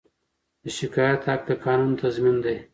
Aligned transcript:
د 0.63 0.65
شکایت 0.79 1.21
حق 1.29 1.41
د 1.49 1.51
قانون 1.65 1.91
تضمین 2.01 2.37
دی. 2.45 2.57